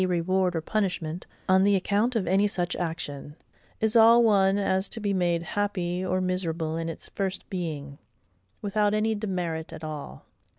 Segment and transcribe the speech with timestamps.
[0.03, 3.35] reward or punishment, on the account of any such action,
[3.79, 7.99] is all one as to be made happy or miserable in its first being,
[8.63, 10.25] without any demerit at all.